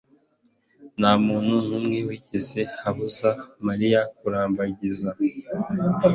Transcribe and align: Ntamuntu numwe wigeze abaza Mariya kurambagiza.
Ntamuntu 0.99 1.53
numwe 1.67 1.99
wigeze 2.07 2.61
abaza 2.89 3.31
Mariya 3.67 4.01
kurambagiza. 4.17 5.09